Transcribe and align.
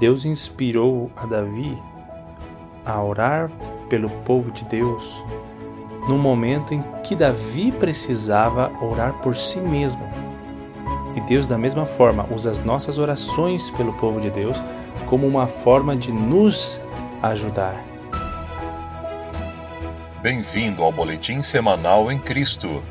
Deus 0.00 0.24
inspirou 0.24 1.12
a 1.14 1.26
Davi 1.26 1.78
a 2.86 3.02
orar 3.02 3.50
pelo 3.90 4.08
povo 4.24 4.50
de 4.50 4.64
Deus 4.64 5.22
num 6.08 6.16
momento 6.16 6.72
em 6.72 6.82
que 7.04 7.14
Davi 7.14 7.70
precisava 7.70 8.72
orar 8.82 9.12
por 9.20 9.36
si 9.36 9.60
mesmo. 9.60 10.02
E 11.14 11.20
Deus, 11.20 11.46
da 11.46 11.58
mesma 11.58 11.84
forma, 11.84 12.26
usa 12.34 12.50
as 12.50 12.60
nossas 12.60 12.96
orações 12.96 13.68
pelo 13.72 13.92
povo 13.92 14.22
de 14.22 14.30
Deus 14.30 14.56
como 15.04 15.26
uma 15.26 15.46
forma 15.46 15.94
de 15.94 16.10
nos 16.10 16.80
ajudar. 17.22 17.84
Bem-vindo 20.22 20.82
ao 20.82 20.90
Boletim 20.90 21.42
Semanal 21.42 22.10
em 22.10 22.18
Cristo. 22.18 22.82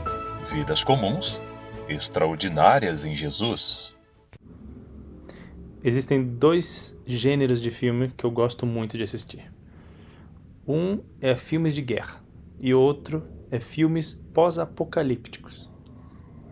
Vidas 0.52 0.84
comuns, 0.84 1.42
extraordinárias 1.88 3.04
em 3.04 3.16
Jesus. 3.16 3.99
Existem 5.82 6.22
dois 6.22 7.00
gêneros 7.08 7.62
de 7.62 7.72
filme 7.72 8.10
que 8.10 8.26
eu 8.26 8.32
gosto 8.32 8.66
muito 8.66 8.98
de 8.98 9.04
assistir. 9.04 9.50
Um 10.68 11.00
é 11.22 11.38
filmes 11.38 11.74
de 11.74 11.82
guerra 11.82 12.22
e 12.60 12.74
outro 12.74 13.24
é 13.50 13.62
filmes 13.62 14.14
pós-apocalípticos. 14.34 15.72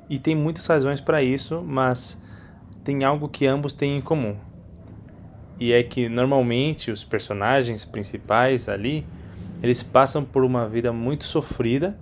E 0.09 0.17
tem 0.17 0.34
muitas 0.34 0.66
razões 0.66 1.02
para 1.02 1.22
isso, 1.22 1.62
mas 1.62 2.17
tem 2.86 3.03
algo 3.03 3.27
que 3.27 3.45
ambos 3.45 3.73
têm 3.73 3.98
em 3.98 4.02
comum. 4.02 4.38
E 5.59 5.73
é 5.73 5.84
que 5.84 6.08
normalmente 6.08 6.89
os 6.89 7.03
personagens 7.03 7.84
principais 7.84 8.70
ali, 8.70 9.05
eles 9.62 9.84
passam 9.84 10.23
por 10.23 10.45
uma 10.45 10.70
vida 10.70 10.94
muito 10.94 11.25
sofrida 11.25 12.00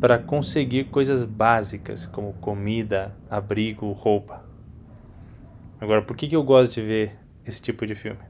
para 0.00 0.18
conseguir 0.18 0.84
coisas 0.84 1.22
básicas 1.22 2.06
como 2.06 2.32
comida, 2.34 3.14
abrigo, 3.28 3.92
roupa. 3.92 4.55
Agora, 5.80 6.02
por 6.02 6.16
que, 6.16 6.26
que 6.26 6.36
eu 6.36 6.42
gosto 6.42 6.74
de 6.74 6.82
ver 6.82 7.18
esse 7.44 7.60
tipo 7.60 7.86
de 7.86 7.94
filme? 7.94 8.20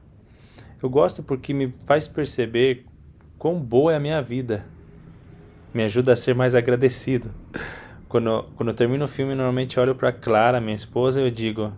Eu 0.81 0.89
gosto 0.89 1.23
porque 1.23 1.53
me 1.53 1.73
faz 1.85 2.07
perceber 2.07 2.85
quão 3.37 3.59
boa 3.59 3.93
é 3.93 3.95
a 3.95 3.99
minha 3.99 4.21
vida. 4.21 4.65
Me 5.73 5.83
ajuda 5.83 6.13
a 6.13 6.15
ser 6.15 6.35
mais 6.35 6.55
agradecido. 6.55 7.31
Quando, 8.07 8.45
quando 8.55 8.69
eu 8.69 8.73
termino 8.73 9.05
o 9.05 9.07
filme, 9.07 9.35
normalmente 9.35 9.79
olho 9.79 9.93
para 9.93 10.13
Clara, 10.13 10.61
minha 10.61 10.75
esposa, 10.75 11.19
e 11.19 11.25
eu 11.25 11.29
digo: 11.31 11.73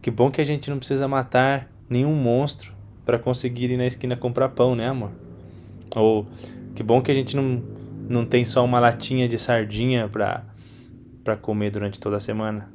Que 0.00 0.10
bom 0.10 0.30
que 0.30 0.40
a 0.40 0.44
gente 0.44 0.70
não 0.70 0.78
precisa 0.78 1.08
matar 1.08 1.68
nenhum 1.90 2.14
monstro 2.14 2.72
para 3.04 3.18
conseguir 3.18 3.70
ir 3.70 3.76
na 3.76 3.86
esquina 3.86 4.16
comprar 4.16 4.50
pão, 4.50 4.76
né, 4.76 4.88
amor? 4.88 5.10
Ou 5.94 6.26
que 6.74 6.82
bom 6.82 7.00
que 7.00 7.10
a 7.10 7.14
gente 7.14 7.34
não, 7.34 7.62
não 8.08 8.24
tem 8.24 8.44
só 8.44 8.64
uma 8.64 8.78
latinha 8.78 9.28
de 9.28 9.38
sardinha 9.38 10.08
para 10.08 11.36
comer 11.36 11.70
durante 11.70 11.98
toda 11.98 12.18
a 12.18 12.20
semana. 12.20 12.70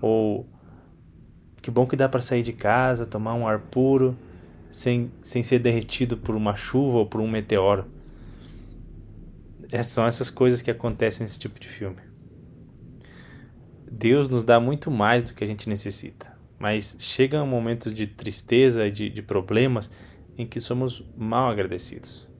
Ou 0.00 0.46
que 1.66 1.70
bom 1.72 1.84
que 1.84 1.96
dá 1.96 2.08
para 2.08 2.20
sair 2.20 2.44
de 2.44 2.52
casa, 2.52 3.04
tomar 3.04 3.34
um 3.34 3.44
ar 3.44 3.58
puro, 3.58 4.16
sem, 4.70 5.10
sem 5.20 5.42
ser 5.42 5.58
derretido 5.58 6.16
por 6.16 6.36
uma 6.36 6.54
chuva 6.54 6.98
ou 6.98 7.06
por 7.06 7.20
um 7.20 7.28
meteoro. 7.28 7.86
É, 9.72 9.82
são 9.82 10.06
essas 10.06 10.30
coisas 10.30 10.62
que 10.62 10.70
acontecem 10.70 11.24
nesse 11.24 11.40
tipo 11.40 11.58
de 11.58 11.66
filme. 11.66 11.96
Deus 13.90 14.28
nos 14.28 14.44
dá 14.44 14.60
muito 14.60 14.92
mais 14.92 15.24
do 15.24 15.34
que 15.34 15.42
a 15.42 15.46
gente 15.46 15.68
necessita, 15.68 16.32
mas 16.56 16.94
chegam 17.00 17.44
momentos 17.44 17.92
de 17.92 18.06
tristeza 18.06 18.86
e 18.86 18.92
de, 18.92 19.10
de 19.10 19.20
problemas 19.20 19.90
em 20.38 20.46
que 20.46 20.60
somos 20.60 21.04
mal 21.16 21.50
agradecidos. 21.50 22.30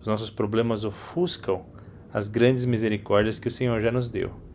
Os 0.00 0.06
nossos 0.06 0.30
problemas 0.30 0.84
ofuscam 0.84 1.66
as 2.12 2.28
grandes 2.28 2.64
misericórdias 2.64 3.40
que 3.40 3.48
o 3.48 3.50
Senhor 3.50 3.80
já 3.80 3.90
nos 3.90 4.08
deu. 4.08 4.49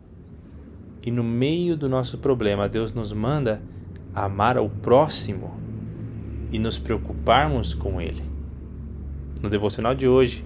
E 1.06 1.10
no 1.12 1.22
meio 1.22 1.76
do 1.76 1.88
nosso 1.88 2.18
problema, 2.18 2.68
Deus 2.68 2.92
nos 2.92 3.12
manda 3.12 3.62
amar 4.12 4.56
ao 4.56 4.68
próximo 4.68 5.54
e 6.50 6.58
nos 6.58 6.80
preocuparmos 6.80 7.74
com 7.74 8.00
ele. 8.00 8.24
No 9.40 9.48
devocional 9.48 9.94
de 9.94 10.08
hoje, 10.08 10.44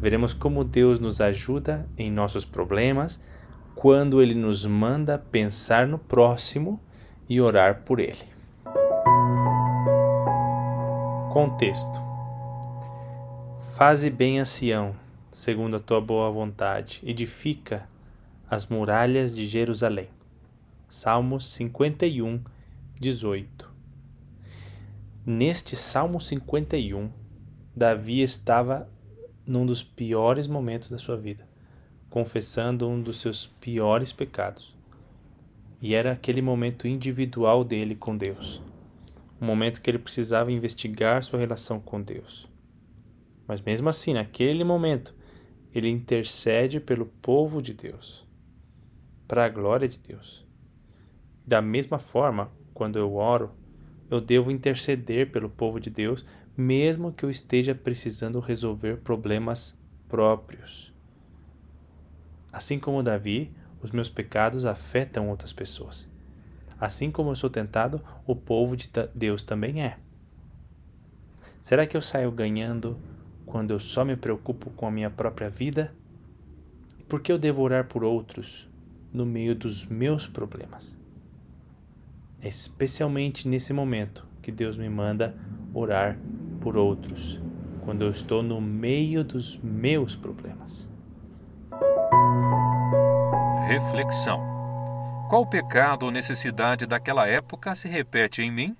veremos 0.00 0.34
como 0.34 0.64
Deus 0.64 0.98
nos 0.98 1.20
ajuda 1.20 1.88
em 1.96 2.10
nossos 2.10 2.44
problemas 2.44 3.20
quando 3.76 4.20
Ele 4.20 4.34
nos 4.34 4.66
manda 4.66 5.16
pensar 5.16 5.86
no 5.86 5.98
próximo 5.98 6.80
e 7.28 7.40
orar 7.40 7.82
por 7.84 8.00
ele. 8.00 8.24
Contexto: 11.32 12.00
Faze 13.76 14.10
bem 14.10 14.40
a 14.40 14.44
Sião, 14.44 14.92
segundo 15.30 15.76
a 15.76 15.80
tua 15.80 16.00
boa 16.00 16.30
vontade, 16.30 17.00
edifica 17.04 17.88
as 18.48 18.66
muralhas 18.66 19.34
de 19.34 19.46
Jerusalém. 19.46 20.08
Salmos 20.86 21.46
51, 21.48 22.40
18. 23.00 23.72
Neste 25.24 25.74
Salmo 25.74 26.20
51, 26.20 27.10
Davi 27.74 28.20
estava 28.20 28.88
num 29.46 29.64
dos 29.64 29.82
piores 29.82 30.46
momentos 30.46 30.90
da 30.90 30.98
sua 30.98 31.16
vida, 31.16 31.48
confessando 32.10 32.86
um 32.86 33.00
dos 33.00 33.20
seus 33.20 33.46
piores 33.60 34.12
pecados. 34.12 34.76
E 35.80 35.94
era 35.94 36.12
aquele 36.12 36.42
momento 36.42 36.86
individual 36.86 37.64
dele 37.64 37.94
com 37.94 38.16
Deus, 38.16 38.62
um 39.40 39.46
momento 39.46 39.80
que 39.80 39.90
ele 39.90 39.98
precisava 39.98 40.52
investigar 40.52 41.24
sua 41.24 41.38
relação 41.38 41.80
com 41.80 42.00
Deus. 42.00 42.48
Mas 43.46 43.60
mesmo 43.60 43.88
assim, 43.88 44.14
naquele 44.14 44.64
momento, 44.64 45.14
ele 45.74 45.88
intercede 45.88 46.78
pelo 46.78 47.06
povo 47.06 47.60
de 47.60 47.74
Deus, 47.74 48.23
para 49.26 49.44
a 49.44 49.48
glória 49.48 49.88
de 49.88 49.98
Deus. 49.98 50.46
Da 51.46 51.60
mesma 51.60 51.98
forma, 51.98 52.50
quando 52.72 52.98
eu 52.98 53.14
oro, 53.14 53.50
eu 54.10 54.20
devo 54.20 54.50
interceder 54.50 55.30
pelo 55.30 55.48
povo 55.48 55.80
de 55.80 55.90
Deus 55.90 56.24
mesmo 56.56 57.12
que 57.12 57.24
eu 57.24 57.30
esteja 57.30 57.74
precisando 57.74 58.38
resolver 58.38 58.98
problemas 58.98 59.76
próprios. 60.08 60.92
Assim 62.52 62.78
como 62.78 63.02
Davi, 63.02 63.52
os 63.82 63.90
meus 63.90 64.08
pecados 64.08 64.64
afetam 64.64 65.28
outras 65.28 65.52
pessoas. 65.52 66.08
Assim 66.78 67.10
como 67.10 67.30
eu 67.30 67.34
sou 67.34 67.50
tentado, 67.50 68.00
o 68.26 68.36
povo 68.36 68.76
de 68.76 68.88
Deus 69.14 69.42
também 69.42 69.82
é. 69.82 69.98
Será 71.60 71.86
que 71.86 71.96
eu 71.96 72.02
saio 72.02 72.30
ganhando 72.30 72.96
quando 73.44 73.72
eu 73.72 73.80
só 73.80 74.04
me 74.04 74.16
preocupo 74.16 74.70
com 74.70 74.86
a 74.86 74.90
minha 74.90 75.10
própria 75.10 75.50
vida? 75.50 75.92
Por 77.08 77.20
que 77.20 77.32
eu 77.32 77.38
devo 77.38 77.62
orar 77.62 77.86
por 77.86 78.04
outros 78.04 78.68
no 79.14 79.24
meio 79.24 79.54
dos 79.54 79.86
meus 79.86 80.26
problemas? 80.26 80.98
É 82.42 82.48
especialmente 82.48 83.48
nesse 83.48 83.72
momento 83.72 84.26
que 84.42 84.50
Deus 84.50 84.76
me 84.76 84.88
manda 84.88 85.34
orar 85.72 86.18
por 86.60 86.76
outros 86.76 87.40
quando 87.84 88.02
eu 88.02 88.10
estou 88.10 88.42
no 88.42 88.60
meio 88.60 89.22
dos 89.22 89.56
meus 89.58 90.16
problemas. 90.16 90.88
Reflexão: 93.66 94.42
Qual 95.30 95.46
pecado 95.46 96.04
ou 96.06 96.10
necessidade 96.10 96.84
daquela 96.84 97.26
época 97.26 97.74
se 97.74 97.88
repete 97.88 98.42
em 98.42 98.50
mim? 98.50 98.76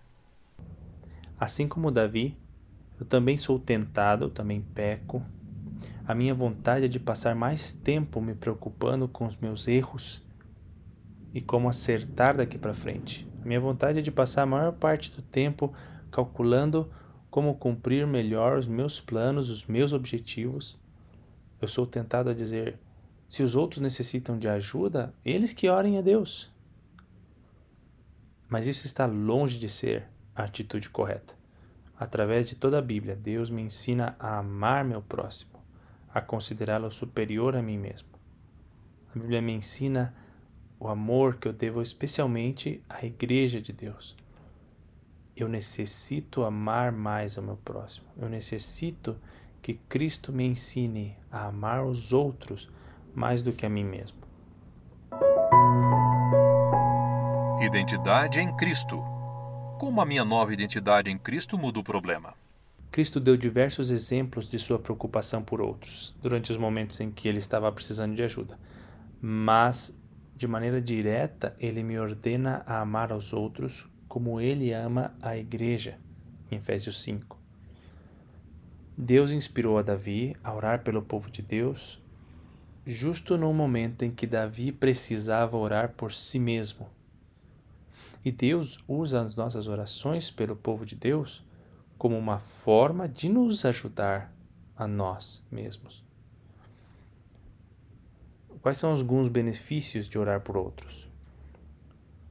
Assim 1.39 1.69
como 1.69 1.91
Davi, 1.91 2.37
eu 2.99 3.07
também 3.07 3.37
sou 3.37 3.59
tentado, 3.59 4.25
eu 4.25 4.31
também 4.31 4.61
peco. 4.61 5.23
A 6.07 6.15
minha 6.15 6.35
vontade 6.35 6.87
é 6.87 6.89
de 6.89 7.01
passar 7.01 7.35
mais 7.35 7.73
tempo 7.73 8.21
me 8.21 8.35
preocupando 8.35 9.09
com 9.09 9.27
os 9.27 9.37
meus 9.37 9.69
erros 9.69 10.24
e 11.35 11.41
como 11.41 11.69
acertar 11.69 12.37
daqui 12.37 12.57
para 12.57 12.73
frente. 12.73 13.29
A 13.43 13.47
minha 13.47 13.61
vontade 13.61 13.99
é 13.99 14.03
de 14.03 14.13
passar 14.13 14.43
a 14.43 14.47
maior 14.47 14.73
parte 14.73 15.11
do 15.11 15.21
tempo 15.21 15.75
calculando 16.11 16.91
como 17.29 17.57
cumprir 17.57 18.07
melhor 18.07 18.57
os 18.57 18.69
meus 18.69 19.01
planos, 19.01 19.51
os 19.51 19.67
meus 19.67 19.93
objetivos. 19.93 20.79
Eu 21.61 21.67
sou 21.67 21.85
tentado 21.85 22.31
a 22.31 22.35
dizer: 22.35 22.79
se 23.29 23.43
os 23.43 23.57
outros 23.57 23.81
necessitam 23.83 24.39
de 24.39 24.49
ajuda, 24.49 25.13
eles 25.25 25.53
que 25.53 25.69
orem 25.69 25.99
a 25.99 26.01
Deus. 26.01 26.53
Mas 28.49 28.69
isso 28.69 28.87
está 28.87 29.05
longe 29.05 29.59
de 29.59 29.69
ser 29.69 30.07
a 30.37 30.45
atitude 30.45 30.89
correta. 30.89 31.35
Através 31.99 32.47
de 32.47 32.55
toda 32.55 32.79
a 32.79 32.83
Bíblia, 32.83 33.17
Deus 33.17 33.51
me 33.51 33.63
ensina 33.63 34.15
a 34.19 34.39
amar 34.39 34.85
meu 34.85 35.03
próximo, 35.03 35.61
a 36.13 36.21
considerá-lo 36.21 36.91
superior 36.93 37.57
a 37.57 37.63
mim 37.63 37.79
mesmo. 37.79 38.09
A 39.15 39.19
Bíblia 39.19 39.43
me 39.43 39.53
ensina 39.53 40.15
o 40.79 40.89
amor 40.89 41.37
que 41.37 41.49
eu 41.49 41.53
devo 41.53 41.81
especialmente 41.81 42.83
à 42.89 43.05
Igreja 43.05 43.61
de 43.61 43.73
Deus. 43.73 44.17
Eu 45.37 45.49
necessito 45.49 46.45
amar 46.45 46.93
mais 46.93 47.37
ao 47.37 47.45
meu 47.45 47.57
próximo. 47.57 48.07
Eu 48.17 48.29
necessito 48.29 49.17
que 49.61 49.75
Cristo 49.89 50.33
me 50.33 50.45
ensine 50.45 51.17
a 51.31 51.47
amar 51.47 51.85
os 51.85 52.13
outros 52.13 52.69
mais 53.15 53.43
do 53.43 53.53
que 53.53 53.65
a 53.65 53.69
mim 53.69 53.85
mesmo. 53.85 54.19
Identidade 57.61 58.41
em 58.41 58.55
Cristo. 58.57 59.03
Como 59.79 60.01
a 60.01 60.07
minha 60.07 60.25
nova 60.25 60.53
identidade 60.53 61.11
em 61.11 61.17
Cristo 61.17 61.57
muda 61.57 61.81
o 61.81 61.85
problema? 61.85 62.35
Cristo 62.91 63.19
deu 63.19 63.37
diversos 63.37 63.91
exemplos 63.91 64.49
de 64.49 64.59
sua 64.59 64.79
preocupação 64.79 65.43
por 65.43 65.61
outros 65.61 66.15
durante 66.21 66.53
os 66.53 66.59
momentos 66.59 67.01
em 67.01 67.11
que 67.11 67.27
ele 67.27 67.39
estava 67.39 67.73
precisando 67.73 68.15
de 68.15 68.23
ajuda. 68.23 68.57
Mas, 69.21 69.99
de 70.37 70.49
maneira 70.49 70.81
direta, 70.81 71.55
ele 71.59 71.83
me 71.83 71.99
ordena 71.99 72.63
a 72.67 72.81
amar 72.81 73.13
aos 73.13 73.33
outros 73.33 73.87
como 74.09 74.41
ele 74.41 74.73
ama 74.73 75.15
a 75.23 75.37
igreja, 75.37 75.99
em 76.51 76.57
Efésios 76.57 77.03
5. 77.03 77.39
Deus 78.97 79.33
inspirou 79.33 79.79
a 79.79 79.83
Davi 79.83 80.37
a 80.43 80.55
orar 80.55 80.83
pelo 80.83 81.03
povo 81.03 81.31
de 81.31 81.43
Deus 81.43 82.01
justo 82.87 83.39
no 83.39 83.53
momento 83.53 84.05
em 84.05 84.11
que 84.11 84.27
Davi 84.27 84.71
precisava 84.71 85.57
orar 85.57 85.95
por 85.95 86.13
si 86.13 86.39
mesmo. 86.39 86.89
E 88.25 88.31
Deus 88.31 88.79
usa 88.87 89.23
as 89.23 89.35
nossas 89.35 89.67
orações 89.67 90.31
pelo 90.31 90.55
povo 90.55 90.85
de 90.85 90.95
Deus 90.95 91.45
como 91.97 92.19
uma 92.19 92.39
forma 92.39 93.09
de 93.09 93.29
nos 93.29 93.65
ajudar 93.65 94.33
a 94.77 94.87
nós 94.87 95.43
mesmos. 95.51 96.04
Quais 98.65 98.79
são 98.79 98.93
alguns 98.93 99.29
benefícios 99.29 100.09
de 100.09 100.19
orar 100.19 100.41
por 100.41 100.57
outros? 100.57 101.07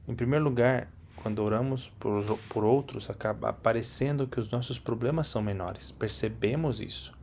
Em 0.08 0.16
primeiro 0.16 0.44
lugar, 0.44 0.90
quando 1.14 1.38
oramos 1.38 1.92
por, 2.00 2.24
por 2.48 2.64
outros, 2.64 3.08
acaba 3.08 3.50
aparecendo 3.50 4.26
que 4.26 4.40
os 4.40 4.50
nossos 4.50 4.76
problemas 4.76 5.28
são 5.28 5.40
menores. 5.40 5.92
Percebemos 5.92 6.80
isso. 6.80 7.16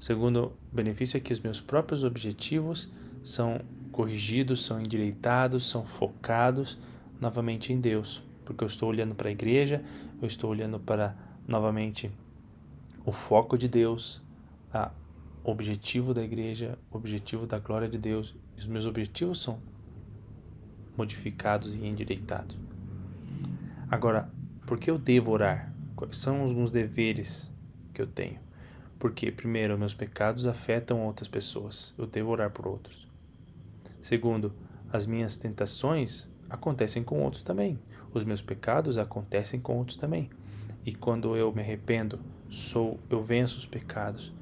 Segundo 0.00 0.54
benefício 0.72 1.18
é 1.18 1.20
que 1.20 1.34
os 1.34 1.38
meus 1.38 1.60
próprios 1.60 2.02
objetivos 2.02 2.88
são 3.22 3.60
corrigidos, 3.92 4.64
são 4.64 4.80
endireitados, 4.80 5.68
são 5.68 5.84
focados 5.84 6.78
novamente 7.20 7.74
em 7.74 7.78
Deus, 7.78 8.22
porque 8.42 8.64
eu 8.64 8.68
estou 8.68 8.88
olhando 8.88 9.14
para 9.14 9.28
a 9.28 9.32
igreja, 9.32 9.84
eu 10.22 10.26
estou 10.26 10.48
olhando 10.48 10.80
para 10.80 11.14
novamente 11.46 12.10
o 13.04 13.12
foco 13.12 13.58
de 13.58 13.68
Deus, 13.68 14.22
a 14.72 14.90
objetivo 15.50 16.12
da 16.12 16.22
igreja, 16.22 16.78
objetivo 16.90 17.46
da 17.46 17.58
glória 17.58 17.88
de 17.88 17.96
Deus. 17.96 18.36
Os 18.56 18.66
meus 18.66 18.84
objetivos 18.84 19.40
são 19.40 19.58
modificados 20.96 21.76
e 21.76 21.86
endireitados. 21.86 22.56
Agora, 23.90 24.30
por 24.66 24.78
que 24.78 24.90
eu 24.90 24.98
devo 24.98 25.30
orar? 25.30 25.72
Quais 25.96 26.18
são 26.18 26.42
alguns 26.42 26.70
deveres 26.70 27.52
que 27.94 28.02
eu 28.02 28.06
tenho? 28.06 28.38
Porque, 28.98 29.32
primeiro, 29.32 29.78
meus 29.78 29.94
pecados 29.94 30.46
afetam 30.46 31.00
outras 31.06 31.28
pessoas, 31.28 31.94
eu 31.96 32.06
devo 32.06 32.30
orar 32.30 32.50
por 32.50 32.66
outros. 32.66 33.08
Segundo, 34.02 34.52
as 34.92 35.06
minhas 35.06 35.38
tentações 35.38 36.28
acontecem 36.50 37.02
com 37.02 37.22
outros 37.22 37.42
também. 37.42 37.78
Os 38.12 38.24
meus 38.24 38.42
pecados 38.42 38.98
acontecem 38.98 39.60
com 39.60 39.78
outros 39.78 39.96
também. 39.96 40.28
E 40.84 40.92
quando 40.92 41.36
eu 41.36 41.52
me 41.52 41.62
arrependo, 41.62 42.18
sou 42.50 42.98
eu 43.08 43.22
venço 43.22 43.56
os 43.56 43.66
pecados. 43.66 44.32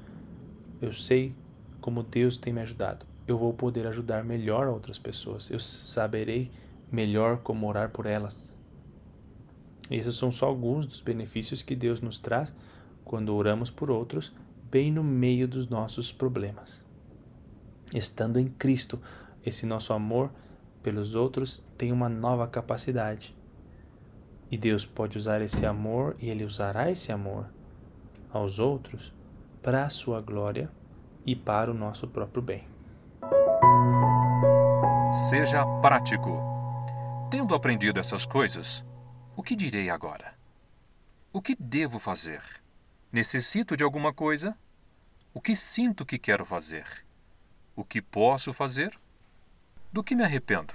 Eu 0.81 0.93
sei 0.93 1.35
como 1.81 2.03
Deus 2.03 2.37
tem 2.37 2.53
me 2.53 2.61
ajudado 2.61 3.05
eu 3.27 3.37
vou 3.37 3.53
poder 3.53 3.85
ajudar 3.85 4.23
melhor 4.23 4.67
outras 4.67 4.97
pessoas. 4.97 5.51
Eu 5.51 5.59
saberei 5.59 6.49
melhor 6.89 7.39
como 7.39 7.67
orar 7.67 7.89
por 7.89 8.05
elas. 8.05 8.55
Esses 9.91 10.15
são 10.15 10.31
só 10.31 10.45
alguns 10.47 10.87
dos 10.87 11.01
benefícios 11.01 11.61
que 11.61 11.75
Deus 11.75 11.99
nos 11.99 12.19
traz 12.19 12.55
quando 13.03 13.35
oramos 13.35 13.69
por 13.69 13.91
outros, 13.91 14.33
bem 14.71 14.91
no 14.91 15.03
meio 15.03 15.47
dos 15.47 15.67
nossos 15.67 16.11
problemas. 16.11 16.83
Estando 17.93 18.39
em 18.39 18.47
Cristo, 18.47 18.99
esse 19.45 19.65
nosso 19.65 19.93
amor 19.93 20.31
pelos 20.81 21.15
outros 21.15 21.63
tem 21.77 21.91
uma 21.91 22.09
nova 22.09 22.47
capacidade. 22.47 23.35
E 24.49 24.57
Deus 24.57 24.85
pode 24.85 25.17
usar 25.17 25.41
esse 25.41 25.65
amor 25.65 26.15
e 26.19 26.29
Ele 26.29 26.45
usará 26.45 26.89
esse 26.89 27.11
amor 27.11 27.45
aos 28.31 28.59
outros 28.59 29.13
para 29.61 29.83
a 29.83 29.89
sua 29.89 30.21
glória 30.21 30.71
e 31.25 31.35
para 31.35 31.71
o 31.71 31.73
nosso 31.73 32.07
próprio 32.07 32.41
bem. 32.41 32.67
Seja 35.29 35.65
prático. 35.81 36.41
Tendo 37.29 37.55
aprendido 37.55 37.99
essas 37.99 38.25
coisas, 38.25 38.83
o 39.35 39.43
que 39.43 39.55
direi 39.55 39.89
agora? 39.89 40.35
O 41.33 41.41
que 41.41 41.55
devo 41.59 41.99
fazer? 41.99 42.41
Necessito 43.11 43.75
de 43.75 43.83
alguma 43.83 44.13
coisa? 44.13 44.57
O 45.33 45.41
que 45.41 45.55
sinto 45.55 46.05
que 46.05 46.17
quero 46.17 46.45
fazer? 46.45 47.05
O 47.75 47.83
que 47.83 48.01
posso 48.01 48.53
fazer? 48.53 48.97
Do 49.91 50.03
que 50.03 50.15
me 50.15 50.23
arrependo? 50.23 50.73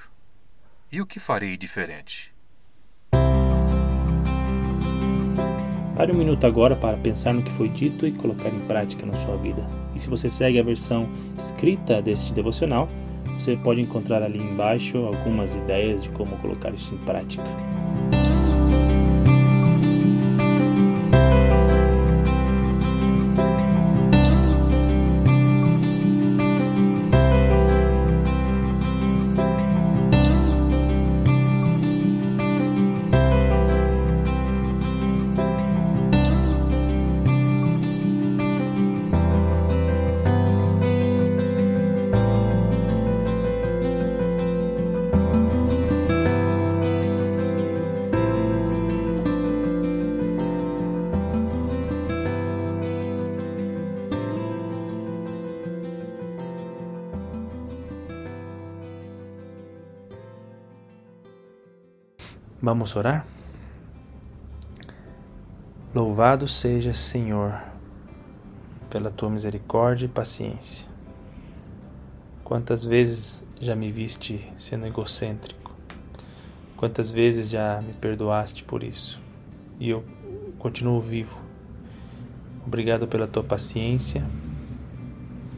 E 0.90 1.00
o 1.00 1.06
que 1.06 1.18
farei 1.18 1.56
diferente? 1.56 2.31
Pare 5.96 6.10
um 6.10 6.16
minuto 6.16 6.46
agora 6.46 6.74
para 6.74 6.96
pensar 6.96 7.34
no 7.34 7.42
que 7.42 7.50
foi 7.52 7.68
dito 7.68 8.06
e 8.06 8.12
colocar 8.12 8.48
em 8.48 8.60
prática 8.60 9.04
na 9.04 9.14
sua 9.14 9.36
vida. 9.36 9.66
E 9.94 9.98
se 9.98 10.08
você 10.08 10.30
segue 10.30 10.58
a 10.58 10.62
versão 10.62 11.06
escrita 11.36 12.00
deste 12.00 12.32
devocional, 12.32 12.88
você 13.38 13.56
pode 13.56 13.82
encontrar 13.82 14.22
ali 14.22 14.38
embaixo 14.38 14.98
algumas 14.98 15.54
ideias 15.54 16.02
de 16.02 16.08
como 16.10 16.36
colocar 16.38 16.70
isso 16.70 16.94
em 16.94 16.98
prática. 16.98 17.44
Vamos 62.72 62.96
orar? 62.96 63.26
Louvado 65.94 66.48
seja, 66.48 66.94
Senhor, 66.94 67.62
pela 68.88 69.10
tua 69.10 69.28
misericórdia 69.28 70.06
e 70.06 70.08
paciência. 70.08 70.88
Quantas 72.42 72.82
vezes 72.82 73.46
já 73.60 73.76
me 73.76 73.92
viste 73.92 74.50
sendo 74.56 74.86
egocêntrico? 74.86 75.76
Quantas 76.74 77.10
vezes 77.10 77.50
já 77.50 77.82
me 77.82 77.92
perdoaste 77.92 78.64
por 78.64 78.82
isso? 78.82 79.20
E 79.78 79.90
eu 79.90 80.02
continuo 80.58 80.98
vivo. 80.98 81.38
Obrigado 82.66 83.06
pela 83.06 83.28
tua 83.28 83.44
paciência 83.44 84.24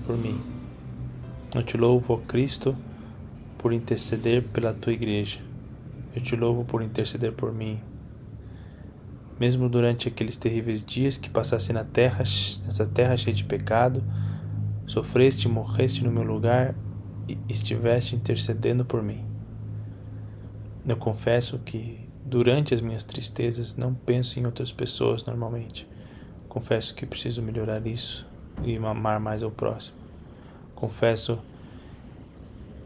por 0.04 0.18
mim. 0.18 0.42
Eu 1.54 1.62
te 1.62 1.76
louvo, 1.76 2.18
Cristo, 2.26 2.76
por 3.56 3.72
interceder 3.72 4.42
pela 4.42 4.74
tua 4.74 4.92
igreja 4.92 5.43
eu 6.14 6.20
te 6.22 6.36
louvo 6.36 6.64
por 6.64 6.82
interceder 6.82 7.32
por 7.32 7.52
mim. 7.52 7.80
Mesmo 9.38 9.68
durante 9.68 10.06
aqueles 10.06 10.36
terríveis 10.36 10.84
dias 10.84 11.18
que 11.18 11.28
passasse 11.28 11.72
na 11.72 11.84
terra, 11.84 12.18
nessa 12.18 12.86
terra 12.86 13.16
cheia 13.16 13.34
de 13.34 13.44
pecado, 13.44 14.02
sofreste 14.86 15.48
morreste 15.48 16.04
no 16.04 16.10
meu 16.10 16.22
lugar 16.22 16.74
e 17.28 17.36
estiveste 17.48 18.14
intercedendo 18.14 18.84
por 18.84 19.02
mim. 19.02 19.24
Eu 20.86 20.96
confesso 20.96 21.58
que 21.58 22.08
durante 22.24 22.74
as 22.74 22.80
minhas 22.80 23.02
tristezas 23.02 23.74
não 23.74 23.92
penso 23.92 24.38
em 24.38 24.46
outras 24.46 24.70
pessoas 24.70 25.24
normalmente. 25.24 25.88
Confesso 26.48 26.94
que 26.94 27.04
preciso 27.04 27.42
melhorar 27.42 27.84
isso 27.86 28.26
e 28.62 28.76
amar 28.76 29.18
mais 29.18 29.42
ao 29.42 29.50
próximo. 29.50 29.96
Confesso 30.74 31.40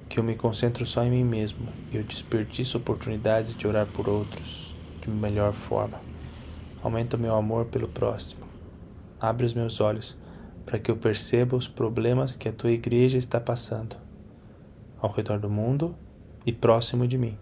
que 0.08 0.18
eu 0.18 0.24
me 0.24 0.34
concentro 0.34 0.86
só 0.86 1.04
em 1.04 1.10
mim 1.10 1.24
mesmo 1.24 1.68
e 1.92 1.96
eu 1.96 2.02
desperdiço 2.02 2.78
oportunidades 2.78 3.54
de 3.54 3.66
orar 3.66 3.86
por 3.86 4.08
outros 4.08 4.74
de 5.02 5.10
melhor 5.10 5.52
forma. 5.52 6.00
Aumenta 6.82 7.16
o 7.16 7.20
meu 7.20 7.34
amor 7.34 7.66
pelo 7.66 7.88
próximo. 7.88 8.46
Abre 9.20 9.44
os 9.44 9.54
meus 9.54 9.80
olhos 9.80 10.16
para 10.64 10.78
que 10.78 10.90
eu 10.90 10.96
perceba 10.96 11.56
os 11.56 11.66
problemas 11.66 12.36
que 12.36 12.48
a 12.48 12.52
tua 12.52 12.70
igreja 12.70 13.18
está 13.18 13.40
passando 13.40 13.96
ao 15.00 15.10
redor 15.10 15.38
do 15.38 15.48
mundo 15.48 15.96
e 16.44 16.52
próximo 16.52 17.06
de 17.06 17.18
mim. 17.18 17.38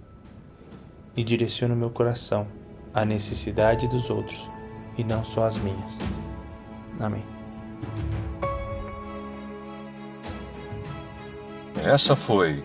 E 1.16 1.24
direciona 1.24 1.74
o 1.74 1.76
meu 1.76 1.90
coração 1.90 2.46
à 2.92 3.04
necessidade 3.04 3.88
dos 3.88 4.10
outros 4.10 4.50
e 4.96 5.04
não 5.04 5.24
só 5.24 5.44
as 5.44 5.56
minhas. 5.56 5.98
Amém. 7.00 7.22
Essa 11.86 12.16
foi 12.16 12.64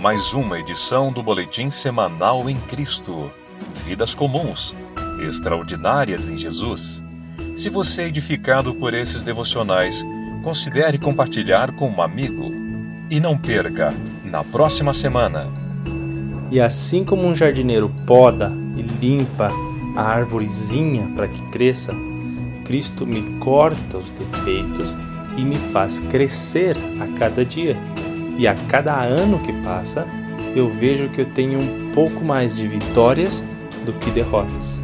mais 0.00 0.32
uma 0.32 0.58
edição 0.58 1.12
do 1.12 1.22
Boletim 1.22 1.70
Semanal 1.70 2.48
em 2.48 2.58
Cristo. 2.58 3.30
Vidas 3.84 4.14
comuns, 4.14 4.74
extraordinárias 5.28 6.30
em 6.30 6.38
Jesus. 6.38 7.04
Se 7.54 7.68
você 7.68 8.04
é 8.04 8.08
edificado 8.08 8.74
por 8.74 8.94
esses 8.94 9.22
devocionais, 9.22 10.02
considere 10.42 10.96
compartilhar 10.96 11.72
com 11.72 11.90
um 11.90 12.00
amigo. 12.00 12.50
E 13.10 13.20
não 13.20 13.36
perca, 13.36 13.94
na 14.24 14.42
próxima 14.42 14.94
semana. 14.94 15.52
E 16.50 16.58
assim 16.58 17.04
como 17.04 17.26
um 17.26 17.34
jardineiro 17.34 17.90
poda 18.06 18.50
limpa 19.02 19.50
a 19.94 20.02
árvorezinha 20.02 21.06
para 21.14 21.28
que 21.28 21.42
cresça, 21.50 21.92
Cristo 22.64 23.06
me 23.06 23.20
corta 23.38 23.98
os 23.98 24.10
defeitos 24.12 24.96
e 25.36 25.44
me 25.44 25.56
faz 25.56 26.00
crescer 26.00 26.74
a 26.98 27.18
cada 27.18 27.44
dia. 27.44 27.76
E 28.36 28.46
a 28.46 28.54
cada 28.54 29.00
ano 29.02 29.38
que 29.38 29.52
passa, 29.62 30.06
eu 30.54 30.68
vejo 30.68 31.08
que 31.08 31.20
eu 31.20 31.26
tenho 31.26 31.60
um 31.60 31.90
pouco 31.92 32.24
mais 32.24 32.56
de 32.56 32.66
vitórias 32.66 33.44
do 33.84 33.92
que 33.92 34.10
derrotas. 34.10 34.81